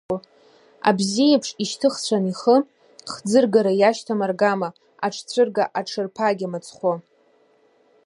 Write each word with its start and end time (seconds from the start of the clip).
Абзиеиԥш, 0.89 1.49
ишьҭыхцәан 1.63 2.25
ахы, 2.31 2.55
хӡыргара 3.11 3.73
иашьҭам 3.79 4.19
аргама, 4.25 4.69
аҽцәырга-аҽырԥагьа 5.05 6.51
мыцхәы. 6.51 6.93